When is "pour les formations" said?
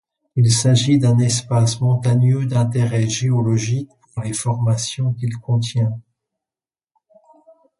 4.15-5.13